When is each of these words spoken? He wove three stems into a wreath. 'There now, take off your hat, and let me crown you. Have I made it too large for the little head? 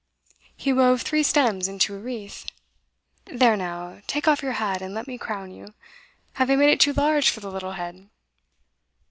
He 0.57 0.73
wove 0.73 1.03
three 1.03 1.21
stems 1.21 1.67
into 1.67 1.93
a 1.93 1.99
wreath. 1.99 2.47
'There 3.25 3.55
now, 3.55 4.01
take 4.07 4.27
off 4.27 4.41
your 4.41 4.53
hat, 4.53 4.81
and 4.81 4.95
let 4.95 5.05
me 5.05 5.19
crown 5.19 5.51
you. 5.51 5.75
Have 6.41 6.49
I 6.49 6.55
made 6.55 6.71
it 6.71 6.79
too 6.79 6.93
large 6.93 7.29
for 7.29 7.39
the 7.39 7.51
little 7.51 7.73
head? 7.73 8.09